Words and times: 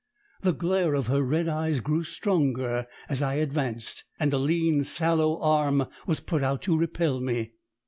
The 0.41 0.53
glare 0.53 0.95
of 0.95 1.05
her 1.05 1.21
red 1.21 1.47
eyes 1.47 1.79
grew 1.79 2.03
stronger 2.03 2.87
as 3.07 3.21
I 3.21 3.35
advanced, 3.35 4.03
and 4.19 4.33
a 4.33 4.39
lean, 4.39 4.83
sallow 4.83 5.39
arm 5.39 5.85
was 6.07 6.19
put 6.19 6.41
out 6.43 6.63
to 6.63 6.75
repel 6.75 7.19
me. 7.19 7.51